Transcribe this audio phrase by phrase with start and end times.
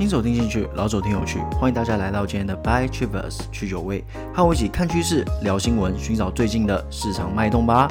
[0.00, 4.02] 新手听进去，老手听有趣，欢迎大家来到今天的 By Travers 去酒味，
[4.32, 7.86] 和我一起看趋势、聊新闻，寻找最近的市场脉动吧。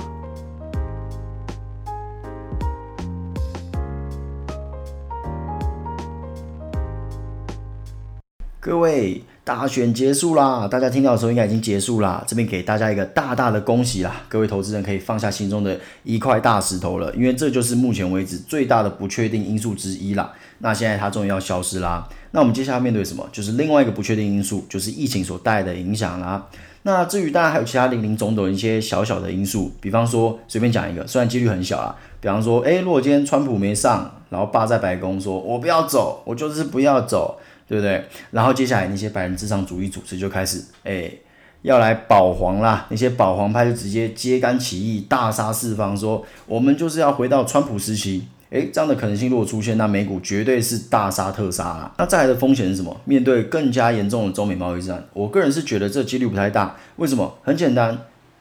[8.59, 10.67] 各位，大选结束啦！
[10.67, 12.23] 大家听到的时候应该已经结束啦。
[12.27, 14.21] 这边给大家一个大大的恭喜啦！
[14.29, 20.31] 各位投资人可以放下心中的一块大石头了，因为这就是目前为止最大的不确定因素之一啦。
[20.59, 22.07] 那现在它终于要消失啦。
[22.29, 23.27] 那我们接下来面对什么？
[23.31, 26.45] 就是另外一个不确定因素，就是疫情所带来的影响啦。
[26.83, 31.95] 那至于当然还有其他林林总总一些小小的因素，比方说随便讲一个，虽然几率很小啦。
[32.21, 37.39] 比方说，诶，如果今天川普没上，然后霸在白宫说，我不要走，我就是不要走。
[37.69, 38.03] 对不对？
[38.31, 41.09] 然后接下来那些白人至上主义组织就开始，哎，
[41.61, 42.87] 要来保皇啦。
[42.89, 48.27] 那些保皇派就直接揭竿起义，大杀四方，说我们就是要回到川普时期。
[48.51, 51.93] 哎，这样的可能性如果出现，那美股绝对是大杀特杀啦。
[51.99, 52.99] 那再来的风险是什么？
[53.05, 56.75] 面对更加严重的中美贸易战，我个人是觉得这几率不太大。
[56.95, 57.37] 为什么？
[57.43, 57.95] 很简单，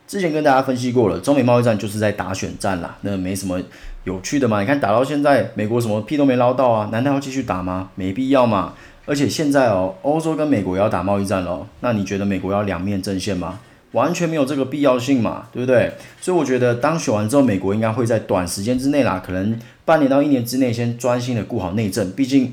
[0.07, 3.61] 之前跟大家分析过了，中美贸易战就是在打选战啦，那没什么
[4.05, 4.63] 有趣的嘛。
[4.63, 6.89] 你看打到现在，美国什么屁都没捞到啊？
[6.91, 7.91] 难道要继续打吗？
[7.95, 8.73] 没必要嘛。
[9.09, 11.67] 而且现在哦，欧洲跟美国也要打贸易战喽。
[11.81, 13.59] 那你觉得美国要两面阵线吗？
[13.93, 15.91] 完全没有这个必要性嘛，对不对？
[16.21, 22.11] 所以我觉得当选完之后，美国应该会在短时间之内啦，可能半年到一年之内，先专心的顾好内政。
[22.13, 22.53] 毕竟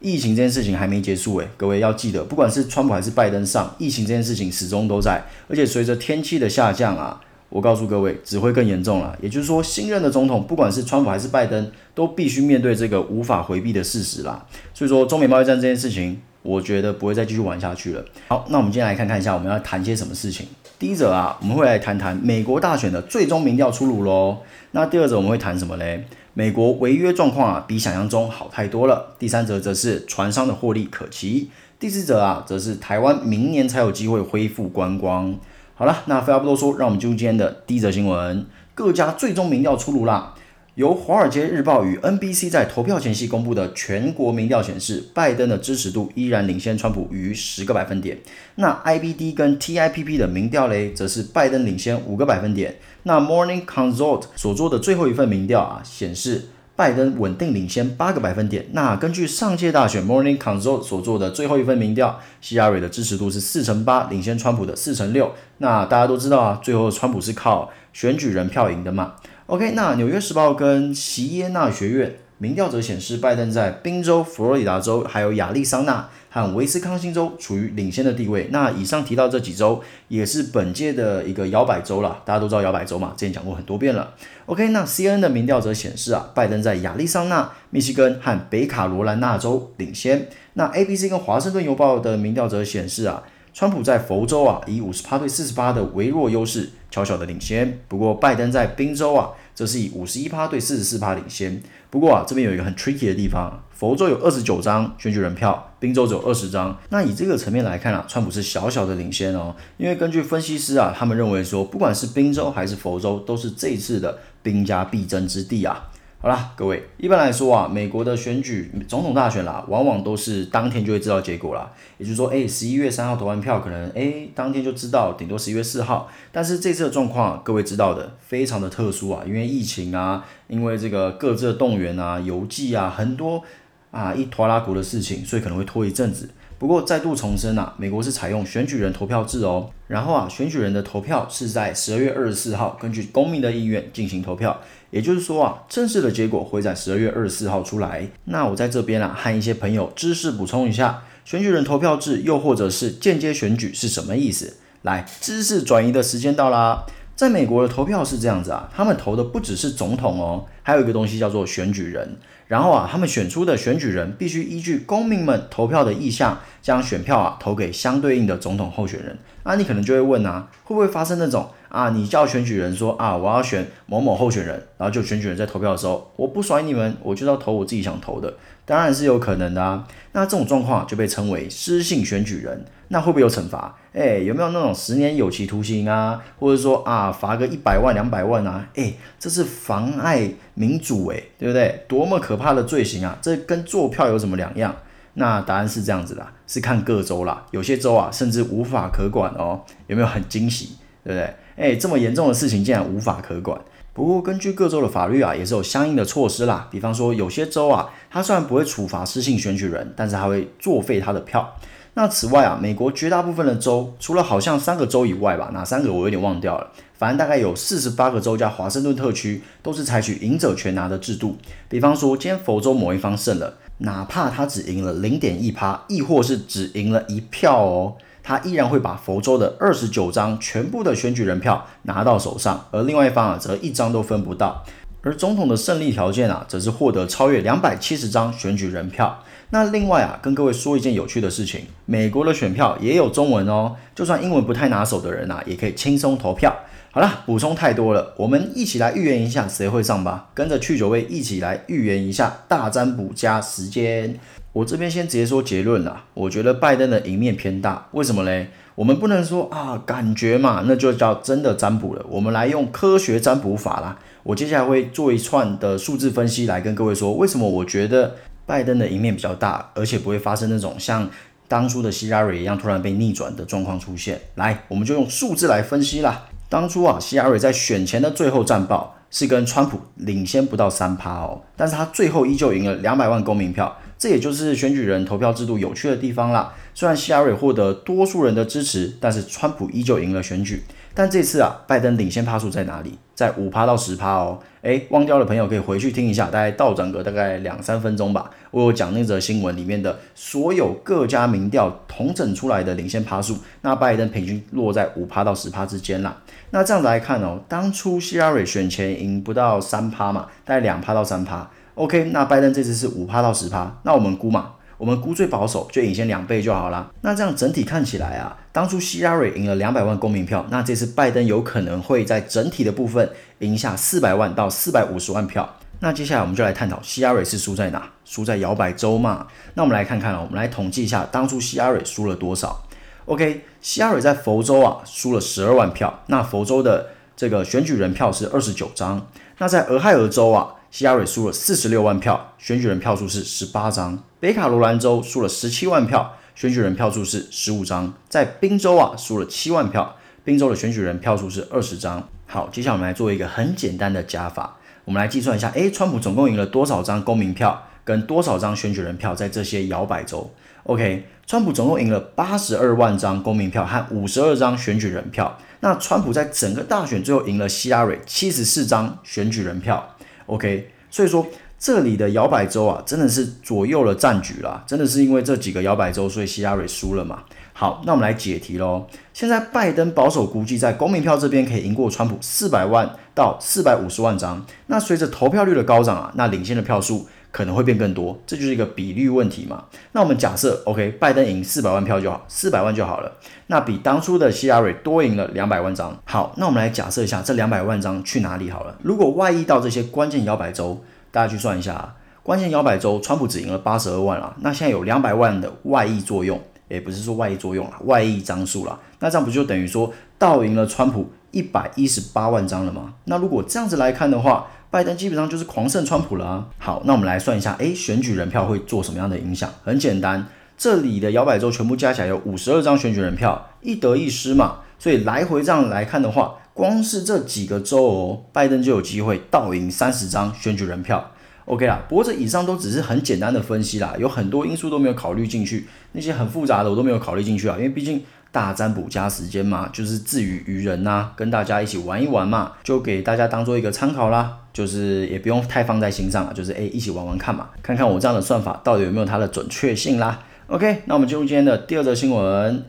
[0.00, 5.24] 疫情这件事情还没结束诶，各位要记得，不管是川普还是拜登上，疫情这件事情始终都在。
[5.48, 7.18] 而且随着天气的下降啊。
[7.54, 9.16] 我告诉各位，只会更严重了。
[9.22, 14.44] 也就是说，新任的总统，不管是川普还是拜登，都必须面对这个无法回避的事实啦。
[14.74, 18.04] 所以说，中美贸易战这件事情，我觉得不会再继续玩下去了。
[18.26, 20.48] 好，那我们今天来看看一下，我们要谈些什么事情。
[20.80, 24.38] 第一则啊，我们会来谈谈美国大选的最终民调出炉喽。
[24.72, 26.04] 那第二则我们会谈什么嘞？
[26.32, 29.14] 美国违约状况啊，比想象中好太多了。
[29.16, 31.50] 第三则则是船商的获利可期。
[31.78, 35.38] 第四则啊，则是台湾明年才有机会恢复观光。
[35.76, 38.46] 好了，那废话不多说，让我们进入今天的第一则新闻。
[38.76, 40.32] 各家最终民调出炉啦。
[40.76, 48.18] 由《华尔街日报》与 NBC 在投票前夕公布的全国民调显示，拜登的支持度依然领先川普逾十个百分点。
[48.54, 52.76] 那 IBD 跟 TIPP 的民调嘞，则是拜登领先五个百分点。
[53.02, 56.50] 那 Morning Consult 所做的最后一份民调啊，显示。
[56.76, 58.66] 拜登稳定领先八个百分点。
[58.72, 65.32] 那根据上届大选 Morning Consult 所做的最后一份民调，希拉蕊的支持度是四乘八，领先川普的四乘六。
[65.58, 69.14] 那大家都知道啊，最后川普是靠选举人票赢的嘛。
[69.46, 72.16] OK，那纽约时报跟锡耶纳学院。
[72.38, 78.48] 民调则显示，拜登在宾州、佛罗里达州、还有亚利桑那和威斯康星州处于领先的地位。
[78.50, 84.12] 那以上提到这几州也是本届的一个摇摆州了，大家都知道摇摆州嘛，之前讲过很多遍了。
[84.46, 90.28] OK，那 CNN 的民调则显示啊，拜登在亚利桑那、密西根和北卡罗来纳州领先。
[90.54, 97.78] 那 ABC 跟华盛顿邮报的民调则显示啊，川普在佛州啊以五十趴对四十趴的微弱优势悄悄的领先。
[97.86, 99.30] 不过拜登在宾州啊。
[99.54, 101.62] 则是以五十一趴对四十四趴领先。
[101.94, 106.76] 不过啊，这边有一个很 tricky 的地方，佛州有二十九张选举人票，宾州只有二十张。
[106.88, 109.54] 那以这个层面来看啊，川普是小小的领先哦。
[109.76, 115.88] 因为根据分析师啊，他们认为说，不管是宾州还是佛州，都是这一次的兵家必争之地啊。
[116.24, 121.70] 好啦，各位，一般来说啊，美国的选举总统大选啦，往往都是当天就会知道结果啦。
[121.98, 126.08] 也就是说，哎，十一月三号投完票，可能哎当天就知道，顶多十一月四号。
[126.32, 133.42] 但是这次的状况，各位知道的，非常的特殊啊，因为疫情啊，因为这个各自的动员啊、邮寄啊，很多
[133.90, 136.30] 啊一拖拉国的事情，所以可能会拖一阵子。
[136.64, 139.68] 不过再度重申啊，美国是采用选举人投票制哦。
[139.86, 144.58] 然后啊，选举人的投票是在十二月二十四号，根据公民的意愿进行投票。
[144.90, 148.08] 也就是说啊，正式的结果会在十二月二十四号出来。
[148.24, 154.56] 那我在这边啊，和一些朋友知识补充一下，选举人投票制又或者是间接选举是什么意思？
[154.80, 156.86] 来，知识转移的时间到啦。
[157.16, 162.16] 在美国的投票是这样子啊，他们投的不只是总统哦，还有一个东西叫做选举人。
[162.46, 169.16] 然后啊，他们选出的选举人必须依据公民们投票的意向，将选票啊投给相对应的总统候选人。
[169.44, 178.32] 那你可能就会问啊，会不会发生那种啊，你叫选举人说啊，我要选某某候选人，然后就选举人在投票的时候，我不甩你们，我就要投我自己想投的，
[178.64, 179.84] 当然是有可能的啊。
[180.12, 182.64] 那这种状况就被称为失信选举人。
[182.88, 183.76] 那会不会有惩罚？
[183.92, 188.68] 诶，有没有那种十年有期徒刑啊，或者说啊，罚个一百万两百万啊？
[188.74, 191.84] 诶，这是妨碍民主诶，对不对？
[191.88, 193.18] 多么可怕的罪行啊！
[193.20, 194.76] 这跟作票有什么两样？
[195.14, 199.62] 那答案是这样子的，是看各州啦，有些州啊甚至无法可管哦。
[199.88, 200.76] 有没有很惊喜？
[201.02, 201.34] 对不对？
[201.56, 203.60] 诶，这么严重的事情竟然无法可管。
[203.92, 206.66] 不过根据各州的法律啊，也是有相应的措施啦。
[206.70, 211.56] 比方说有些州啊，它虽然不会处罚失信选举人，但是还会作废他的票。
[211.96, 216.72] 那此外啊，美国绝大部分的州，除了好像三个州以外吧，哪三个我有点忘掉了。
[216.98, 221.36] 反正大概有四十八个州加华盛顿特区，都是采取赢者全拿的制度。
[221.68, 234.64] 比方说，今天佛州某一方胜了，哪怕他只赢了零点一趴，亦或是只赢了一票哦，他依然会把佛州的二十九张全部的选举人票拿到手上，而另外一方啊，则一张都分不到。
[235.02, 239.22] 而总统的胜利条件啊，则是获得超越两百七十张选举人票。
[239.50, 246.50] 那另外啊，跟各位说一件有趣的事情，美国的选票也有中文哦，就算英文不太拿手的人啊，也可以轻松投票。
[246.94, 254.16] 好啦，补充太多了，我们一起来预言一下谁会上吧，跟着去九位一起来预言一下大占卜加时间。
[254.52, 258.46] 我这边先直接说结论啦，我觉得拜登的赢面偏大，为什么嘞？
[258.76, 262.06] 我们不能说啊感觉嘛，那就叫真的占卜了。
[262.08, 263.98] 我们来用科学占卜法啦。
[264.22, 268.14] 我接下来会做一串的数字分析来跟各位说，为什么我觉得。
[268.46, 271.08] 拜登的赢面比较大，而且不会发生那种像
[271.48, 274.20] 当初的希拉蕊一样突然被逆转的状况出现。
[274.34, 276.26] 来，我们就用数字来分析啦。
[276.54, 286.54] 当初啊，希拉蕊在选前的最后战报是跟川普领先不到三趴哦，但是他最后依旧赢了两百万公民票，这也就是选举人投票制度有趣的地方啦。
[286.72, 290.62] 虽然希拉蕊获得多数人的支持，但是川普依旧赢了选举。
[290.94, 292.96] 但这次啊，拜登领先趴数在哪里？
[293.16, 294.38] 在五趴到十趴哦。
[294.62, 298.30] 诶，忘掉的朋友可以回去听一下，大概倒转个大概两三分钟吧。
[298.54, 306.16] 我有讲那则新闻里面的所有各家民调统整出来的领先趴数，那拜登平均落在五趴到十趴之间啦。
[306.50, 311.50] 那这样子来看哦，当初希拉蕊选前赢不到三趴嘛，大概两趴到三趴。
[311.74, 314.52] OK，那拜登这次是五趴到十趴，那我们估嘛。
[314.76, 316.88] 我们估最保守，就领先两倍就好啦。
[317.00, 323.08] 那这样整体看起来啊，当初希拉蕊赢了两百万公民票，那这次拜登有可能会在整体的部分
[323.40, 325.56] 赢下四百万到四百五十万票。
[325.80, 327.90] 那接下来我们就来探讨希拉蕊是输在哪？
[328.04, 329.26] 输在摇摆州嘛。
[329.54, 332.66] 那我们来看看啊，我们来统计一下当初希拉蕊输了多少。
[333.06, 339.06] OK，希拉蕊在佛州啊输了十二万票，那佛州的这个选举人票是二十九张。
[339.38, 340.54] 那在俄亥俄州啊。
[340.70, 343.96] 希拉蕊输了四十六万票，选举人票数是十八张。
[344.18, 347.94] 北卡罗兰州输了十七万票，选举人票数是十五张。
[348.08, 349.94] 在宾州啊，输了七万票，
[350.24, 352.08] 宾州的选举人票数是二十张。
[352.26, 360.30] 好，接下来我们来做一个很简单的加法，我们来计算一下，诶，川普总共赢了多少张公民票，跟多少张选举人票在这些摇摆州
[360.64, 365.38] ？OK，川普总共赢了八十二万张公民票和五十二张选举人票。
[365.60, 369.96] 那川普在整个大选最后赢了希拉蕊七十四张选举人票。
[370.26, 371.26] OK，所以说
[371.58, 377.24] 这里的摇摆州啊，真的是左右了战局啦，真的是因为这几个摇摆州，所以希拉蕊输了嘛。
[377.56, 378.84] 好，那我们来解题喽。
[379.12, 384.44] 现在拜登保守估计在公民票这边可以赢过川普四百万到四百五十万张。
[384.66, 389.66] 那随着投票率的高涨啊，那领先的票数可能会变更多，这就是一个比率问题嘛。
[389.92, 393.12] 那我们假设，OK，拜登赢四百万票就好，四百万就好了。
[393.46, 395.96] 那比当初的希拉蕊多赢了两百万张。
[396.06, 398.76] 好，那我们来假设一下，这两百万张去哪里好了？
[398.82, 401.94] 如果外溢到这些关键摇摆州，大家去算一下啊。
[402.24, 406.40] 关键摇摆州，川普只赢了八十二万啊，那现在有两百万的外溢作用。
[406.68, 412.94] 也不是说外溢作用啦，外溢张数啦，那这样不就等于说倒赢了川普一百一十八万张了吗？
[413.04, 416.46] 那如果这样子来看的话，拜登基本上就是狂胜川普了啊。
[416.58, 419.50] 好，那我们来算一下，诶，选举人票会做什么样的影响？
[419.62, 431.10] 很简单，这里的摇摆州全部加起来有五十二张选举人票，一得一失嘛，所以来回这样来看的话，光是这几个州哦，拜登就有机会倒赢三十张选举人票。
[431.46, 450.20] OK 啦，不过这以上都只是很简单的分析啦，有很多因素都没有考虑进去，那些很复杂的我都没有考虑进去啊，因为毕竟大占卜加时间嘛，就是自娱娱人呐、跟大家一起玩一玩嘛，就给大家当做一个参考啦，就是也不用太放在心上啊，就是诶一起玩玩看嘛，看看我这样的算法到底有没有它的准确性啦。
[450.46, 452.64] OK，那我们进入今天的第二则新闻。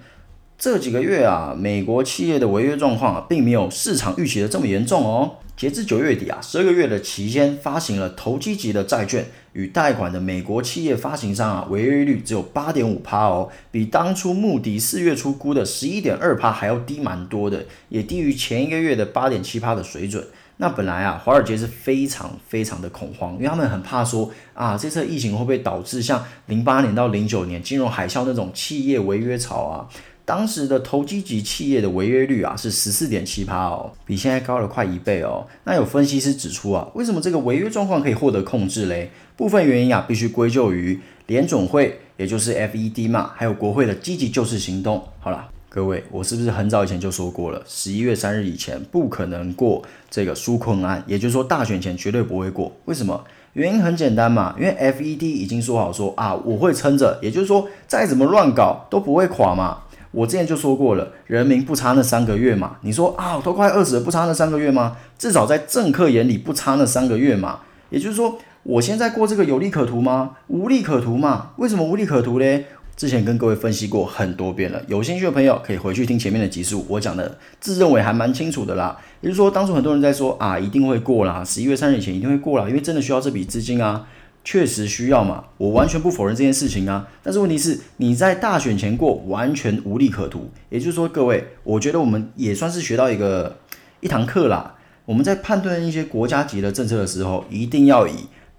[0.58, 5.34] 这几个月啊，美国企业的违约状况啊，并没有市场预期的这么严重哦。
[5.58, 20.22] 截至九月底啊，十二个月的期间发行了投机级的债券与贷款的美国企业发行商啊，违约率只有八点五趴哦，比当初穆迪四月初估的十一点二趴还要低蛮多的，也低于前一个月的八点七趴的水准。
[20.58, 29.88] 那本来啊，华尔街是非常非常的恐慌，因为他们很怕说啊，这次疫情会不会导致像零八年到零九年金融海啸那种企业违约潮啊？
[30.26, 35.46] 当时的投机级企业的违约率啊是十四点七趴哦，比现在高了快一倍哦。
[35.64, 39.12] 那有分析师指出啊，为什么这个违约状况可以获得控制嘞？
[39.38, 45.04] 部分原因啊必须归咎于联总会，也就是 FED 嘛，还有国会的积极救市行动。
[45.20, 45.50] 好了。
[45.68, 47.62] 各位，我是不是很早以前就说过了？
[47.68, 52.72] 十一月三日以前不可能过这个纾困案，也就是说大选前绝对不会过。
[52.86, 53.22] 为什么？
[53.52, 59.80] 原因很简单嘛，因为 FED 已经说好说啊，我会撑着，也就是说再怎么乱搞都不会垮嘛。
[60.16, 62.78] 我之前就说过了，人民不差那三个月嘛。
[62.82, 64.96] 你说啊，都快饿死了，不差那三个月吗？
[65.20, 67.60] 至少在政客眼里不差那三个月嘛。
[67.90, 68.40] 也就是说。
[68.68, 70.38] 我现在过这个有利可图吗？
[70.48, 71.52] 无利可图嘛？
[71.58, 72.66] 为什么无利可图嘞？
[72.98, 78.98] 之前跟各位分析过很多遍了，有兴趣的朋友可以回去听前面的集数，我讲的自认为还蛮清楚的啦。
[79.22, 84.08] 也就是说，当初很多人在说啊，一定会过啦，十一月三日以前一定会过啦，因为真的需要这笔资金啊，
[84.46, 87.08] 确实需要嘛，我完全不否认这件事情啊。
[87.24, 90.50] 但是问题是，你在大选前过，完全无利可图。
[90.70, 93.58] 也就是说，各位，我觉得我们也算是学到一个
[94.00, 94.76] 一堂课啦。
[95.06, 98.12] 我们在判断一些国家级的政策的时候，一定要以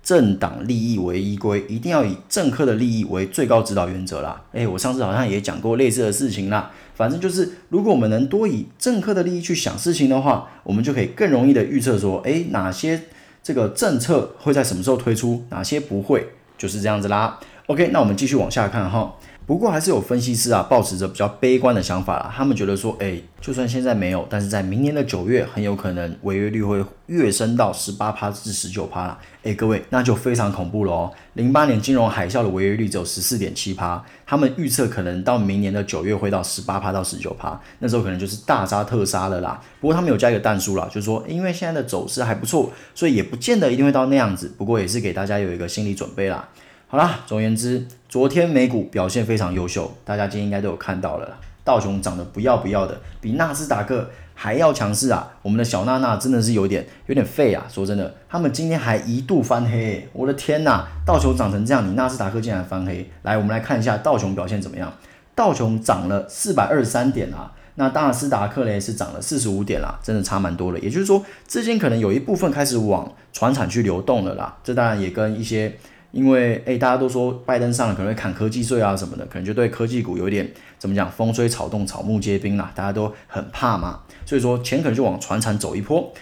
[0.03, 4.43] 政党利益为依归，一定要以政客的利益为最高指导原则啦。
[4.53, 6.73] 诶，我上次好像也讲过类似的事情啦。
[6.95, 13.03] 反正就是，如果我们能多以政客的利益去想事情的话，我们就可以更容易的预测说，诶，哪些
[13.47, 16.27] 这个政策会在什么时候推出，哪些不会，
[16.59, 17.39] 就是这样子啦。
[17.69, 19.15] OK，那我们继续往下看哈。
[19.47, 22.35] 不过还是有分析师啊，抱持着比较悲观的想法啦。
[22.37, 29.17] 他们觉得说，哎，就算现在没有，但是在明年的九月，很有可能违约率会跃升到十八趴至十九趴啦。
[29.45, 31.13] 哎，各位，那就非常恐怖了哦。
[31.35, 39.63] 零八年金融海啸的违约率只有十四点七趴，他们预测可能到明年的九月会到十八趴到十九趴，那时候可能就是大杀特杀了啦。
[39.81, 44.53] 不过他们有加一个弹书啦，就是说，因为现在的走势还不错，所以也不见得一定会到那样子。
[44.59, 46.49] 不过也是给大家有一个心理准备啦。
[46.89, 51.37] 好啦，总而言之，昨天美股表现非常优秀，大家今天应该都有看到了啦。
[51.65, 55.33] 道琼涨得不要不要的，比纳斯达克还要强势啊！
[55.43, 57.67] 我们的小娜娜真的是有点有点废啊！
[57.69, 63.11] 说真的，他们今天还一度翻黑，我的天呐，道琼涨成这样，你纳斯达克竟然翻黑！
[63.23, 64.93] 来，我们来看一下道琼表现怎么样？
[65.35, 70.79] 道琼涨了四百二十三点啊，那纳斯达克呢是涨了四十五点啦，真的差蛮多的。
[70.79, 75.77] 也就是说，资金可能有一部分开始往船产去流动了啦，这当然也跟一些。
[76.13, 86.13] 因为诶，大家都说拜登上了可能会砍科技税啊什么的，可能就对科技股有点怎么讲，风吹草动，草木皆兵啦，大家都很怕嘛，所以说钱可能就往船产走一波。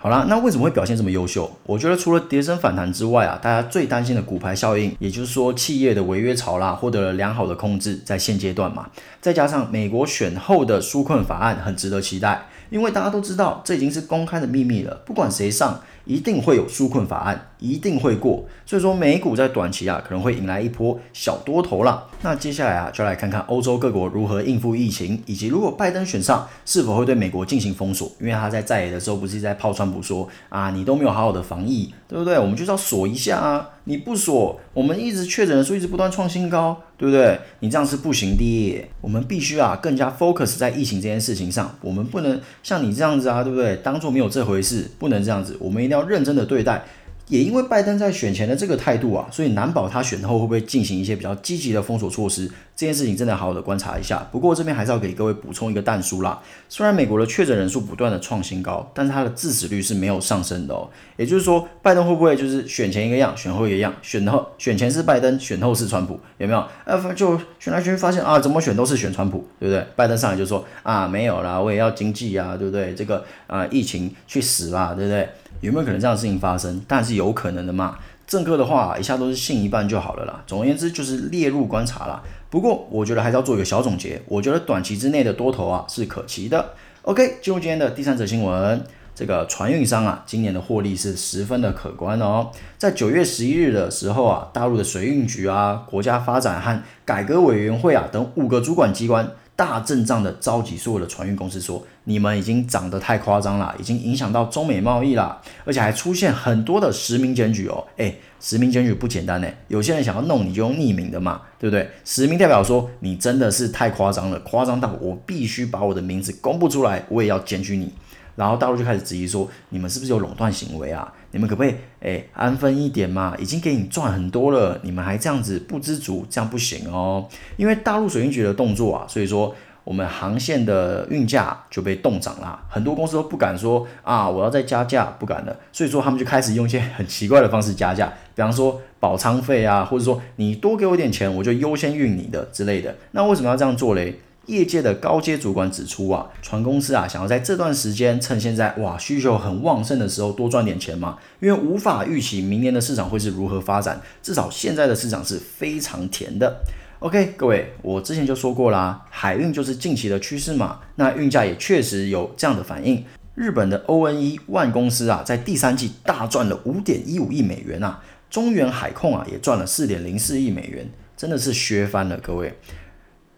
[0.00, 1.50] 好啦，那为什么会表现这么优秀？
[1.64, 8.88] 我觉得除了跌升反弹之外啊，大家最担心的骨牌效应，也就是说企业的违约潮啦，获得了良好的控制，在现阶段嘛，
[9.20, 15.80] 再加上美国选后的纾困法案很值得期待，因为大家都知道这已经是公开的秘密了，不管谁上。
[16.08, 22.04] 一定会有纾困法案，一定会过，所以说美股在短期啊可能会引来一波小多头啦。
[22.22, 28.10] 那接下来啊就来看看欧洲各国如何应付疫情，以及如果拜登选上，是否会对美国进行封锁？
[28.20, 32.38] 因为他在在野的时候不是在炮川普说啊，你都没有好好的防疫，对不对？
[32.38, 36.82] 我们就是要锁一下啊，你不锁，我们一直确诊人数一直不断创新高。
[36.98, 37.38] 对不对？
[37.60, 38.84] 你这样是不行的。
[39.00, 41.72] 我们必须啊，更加 focus 在疫情这件事情上。
[41.80, 43.76] 我们不能像你这样子啊，对不对？
[43.84, 45.56] 当做没有这回事，不能这样子。
[45.60, 46.84] 我们一定要要认真的对待。
[47.26, 52.50] 也因为拜登在选前的这个态度啊，所以难保他选后会不会进行一些比较积极的封锁措施。
[52.74, 54.26] 这件事情真的好好的观察一下。
[54.32, 56.40] 不过这边还是要给各位补充一个但书啦。
[56.70, 60.88] 虽然美国的确诊人数不断的创新高，但是它的致死率是没有上升的哦。
[61.18, 63.92] 也就是说，拜登会不会就是选前一个样，选后一个样？
[64.00, 66.64] 选后选前是拜登，选后是川普，有没有？
[66.86, 69.84] 呃，就选来选去发现啊，怎么选都是选川普，对不对？
[69.94, 72.94] 拜登上来就说啊，没有啦，我也要经济啊，对不对？
[72.94, 75.28] 这个啊，疫情去死啦，对不对？
[75.60, 76.80] 有没有可能这样的事情发生？
[76.86, 77.96] 但是有可能的嘛。
[78.26, 80.42] 政客的话，一下都是信一半就好了啦。
[80.46, 82.22] 总而言之，就是列入观察啦。
[82.50, 84.20] 不过，我觉得还是要做一个小总结。
[84.26, 86.72] 我觉得短期之内的多头啊是可期的。
[87.02, 88.84] OK，进入今天的第三则新闻。
[89.14, 92.50] 这个船运商啊，今年的获利是十分的可观哦。
[92.76, 99.28] 在九月十一日的时候啊，大陆的水运局啊、国家发展和改革委员会啊等五个主管机关。
[99.58, 107.84] 大阵仗的召集所有的船运公司说：“你们已经涨得太夸张了，已经影响到中美贸易了，而且还出现很多的实名检举哦。
[107.96, 109.48] 诶，实名检举不简单呢。
[109.66, 111.90] 有些人想要弄你就用匿名的嘛，对不对？
[112.04, 117.92] 实名代表说你真的是太夸张了，夸张到我必须把我的名字公布出来，我也要检举你。”
[118.36, 121.12] 然后大陆就开始质疑说：“你们是不是有垄断行为啊？
[121.30, 123.34] 你们可不可以诶安分一点嘛？
[123.38, 127.28] 已经给你赚很多了，你们还这样子不知足，这样不行哦。
[127.56, 129.54] 因为大陆水运局的动作啊，所以说
[129.84, 132.62] 我们航线的运价就被冻涨啦。
[132.68, 135.56] 很多公司都不敢说啊，我要再加价，不敢了。
[135.72, 142.94] 所以说他们就开始用一些很奇怪的方式加价，比方说保舱费啊，或者说你多给我点钱，我就优先运你的之类的。
[143.12, 156.60] 那为什么要这样做嘞？”业界的高阶主管指出啊，船公司啊想要在这段时间趁现在哇需求很旺盛的时候多赚点钱嘛，因为无法预期明年的市场会是如何发展，至少现在的市场是非常甜的。
[157.00, 160.80] OK，各位，我之前就说过啦，海运就是近期的趋势嘛。
[160.96, 163.04] 那运价也确实有这样的反应。
[163.36, 172.58] 日本的 ONE 万公司啊，在第三季大赚了五点一五亿美元啊，中远海控啊也赚了四点零四亿美元，真的是削翻了，各位。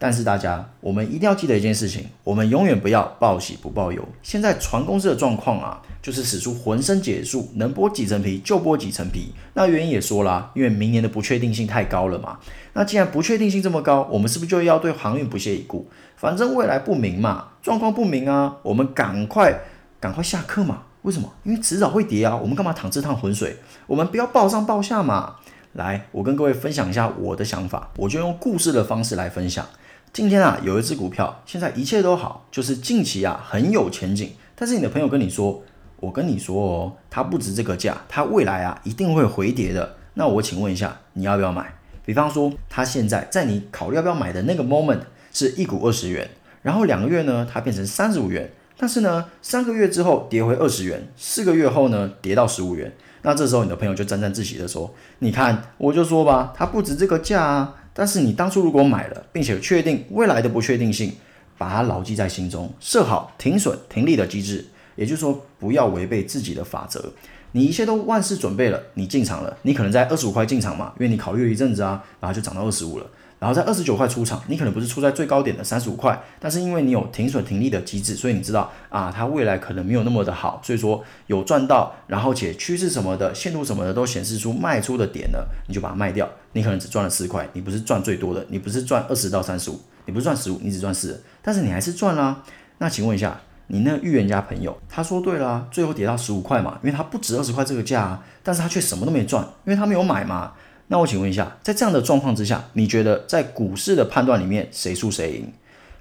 [0.03, 4.03] 但是大家，我们一定要记得一件事情，我们永远不要报喜不报忧。
[4.23, 9.35] 现在船公司的状况啊，就是使出浑身解数，能剥几层皮就剥几层皮。
[9.53, 12.39] 那原因也说了，因为明年的不确定性太高了嘛。
[12.73, 15.87] 那既然不确定性这么高，我们是不是就要对航运不屑一顾？
[16.17, 19.61] 反正未来不明嘛，状况不明啊，我们赶快
[20.01, 20.85] 赶快下课嘛。
[21.03, 21.31] 为什么？
[21.45, 22.35] 因为迟早会跌啊。
[22.35, 23.57] 我们干嘛淌这趟浑水？
[23.87, 25.37] 我们不要报上报下嘛。
[25.75, 29.67] 来，我跟各位分享一下我的想法，我就用故事的方式来分享。
[30.13, 34.33] 今天啊，有一只股票，现在一切都好，就是近期啊很有前景。
[34.57, 35.63] 但是你的朋友跟你说，
[36.01, 39.95] 我跟你说哦，它不值这个价，它未来啊一定会回跌的。
[40.15, 41.73] 那我请问一下，你要不要买？
[42.05, 44.99] 比方说，它现在在你考虑要不要买的那个 moment
[45.33, 46.29] 是一股二十元，
[46.63, 52.93] 然后两个月呢，它变成三十五元，但是呢，三个月之后跌回二十元，四个月后呢，跌到十五元。
[53.23, 57.77] 那这时候你的朋友就沾沾自喜的说，你看，我就说吧，它不值这个价啊。
[57.93, 61.13] 但是你当初如果买了，并且确定未来的不确定性，
[61.59, 64.65] 把它牢记在心中，设好停损停利的机制，
[64.97, 67.13] 也就是说不要违背自己的法则。
[67.53, 73.07] 你一切都万事准备了，你进场了，你可能在二十五块进场嘛，因为你考虑了一阵子啊，然后就涨到二十五了。
[73.41, 86.29] 然后在二十九块出场，你可能不是出在最高点的三十五块，但是因为你有停损停利的机制，所以你知道啊，它未来可能没有那么的好，所以说有赚到，然后且趋势什么的、线图什么的都显示出卖出的点了，你就把它卖掉。
[86.53, 92.43] 你可能只赚了四块，你不是赚最多的，你不是赚二十到三十五，你不是赚十五，你只赚四，但是你还是赚啦。
[92.77, 100.53] 那请问一下，你那个预言家朋友，他说对了，最后跌到十五块嘛，因为他不值二十块这个价啊，但是他却什么都没赚，因为他没有买嘛。
[100.93, 105.53] 那我请问一下，在这样的状况之下，你觉得在股市的判断里面谁输谁赢？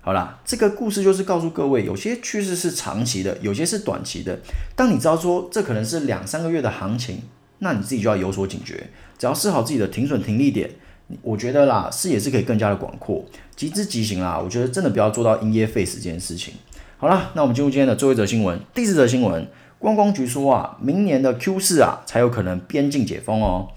[0.02, 4.40] 好啦，这个故事就是告诉各位，有些趋势是长期的，有些是短期的。
[4.76, 7.22] 当你知道说这可能是两三个月的行情，
[7.60, 10.68] 那你自己就要有所警觉，只要设好自己的停损停利点，
[11.22, 13.24] 我觉得啦，视野是可以更加的广阔，
[13.56, 14.42] 即知即行啦。
[14.44, 16.56] 我觉得真的不要做到因噎废食这件事情。
[16.98, 19.48] 好啦，那我们进入今天的最后一则新闻，第四则新闻，
[19.78, 23.68] 观光局说啊，明年的 Q 四啊才有可能边境解封哦。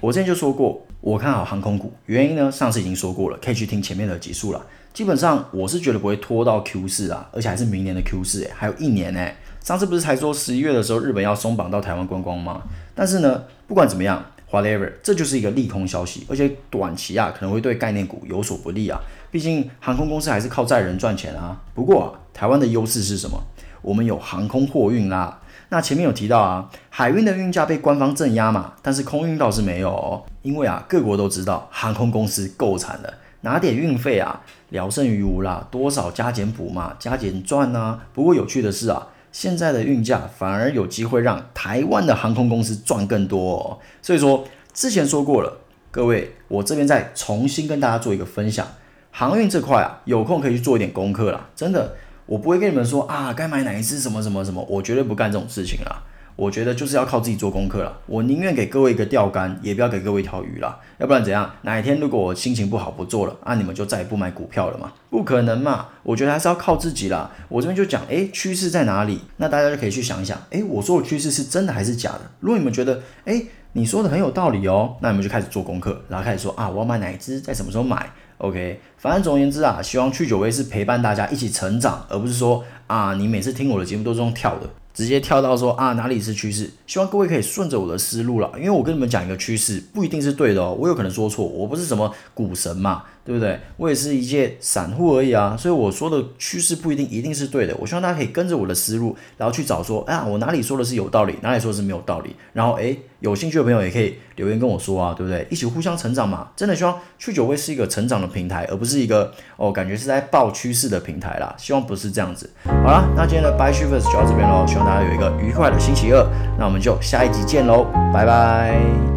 [0.00, 4.66] 我之前就说过，我看好航空股，原因呢，上次已经说过了，可以去听前面的集数了。
[4.92, 9.28] 基本上我是觉得不会拖到 Q 四啊，而且还是明年的 Q 四，哎，还有一年呢。
[9.60, 12.62] 上次不是才说十一月的时候日本要松绑到台湾观光吗？
[12.94, 19.00] 但是呢，不管怎么样，whatever，这就是一个利空消息，而且短期啊可能会对概念股有所不利啊。
[19.30, 21.60] 毕竟航空公司还是靠载人赚钱啊。
[21.74, 23.42] 不过啊，台湾的优势是什么？
[23.80, 25.40] 我们有航空货运啦。
[25.70, 38.06] 那前面有提到啊，海运的运价被官方镇压嘛，但是空运倒是没有哦，因为啊，各国都知道航空公司够惨了，拿点运费啊，聊胜于无啦，多少加减补嘛，加减赚呐、啊。
[38.12, 43.78] 不过有趣的是啊，现在的运价反而有机会让台湾的航空公司赚更多哦。
[44.00, 45.58] 所以说之前说过了，
[45.90, 48.66] 各位，我这边再重新跟大家做一个分享，
[49.10, 51.96] 航运这块啊，有空可以去做一点功课啦，真的。
[52.26, 56.02] 我不会跟你们说啊，该买哪一支什么什么什么，我绝对不干这种事情啦。
[56.36, 57.96] 我觉得就是要靠自己做功课了。
[58.06, 60.80] 我宁愿给各位一个钓竿，也不要给各位一条鱼啦。
[60.98, 61.48] 要不然怎样？
[61.62, 64.92] 哪一天如果我心情不好不做了，啊，你们就再也不买股票了嘛？
[65.10, 65.86] 不可能嘛！
[66.02, 67.30] 我觉得还是要靠自己啦。
[67.48, 69.20] 我这边就讲，诶，趋势在哪里？
[69.36, 72.22] 那大家就可以去想一想，诶，我说的趋势是真的还是假的？
[72.40, 78.10] 如果你们觉得，诶，你说的很有道理哦，那你们就开始做功课，然后开始说啊，我要买哪一支，在什么时候买
[78.44, 84.68] ？OK，反正总而言之啊，希望去九位是陪伴大家一起成长，而不是说啊，你每次听我的节目都是用跳的。
[84.92, 86.70] 直接跳到说啊，哪里是趋势？
[86.86, 93.58] 希望各位可以顺着我的思路了，因为我跟你们讲一个趋势不一定是对的哦，我有可能说错，我不是什么股神嘛，对不对？
[93.78, 97.74] 我也是一介散户而已啊，所以我说的趋势不一定一定是对的。
[97.78, 102.36] 我希望大家可以跟着我的思路，然后去找说，啊，我哪里说的是有道理，哪里说的是没有道理。
[102.52, 105.46] 然后诶，有兴趣的朋友也可以留言跟我说啊，对不对？
[105.50, 106.48] 一起互相成长嘛。
[106.54, 111.54] 真的希望去九会是一个成长的平台，而不是一个哦，感觉是在报趋势的平台啦。
[111.56, 112.50] 希望不是这样子。
[112.64, 116.22] 好啦，那今天的 Buy s h i v e r s 就到这边喽，希望大家有一个愉快的星期二，
[116.58, 119.13] 那我们就下一集见喽，拜拜。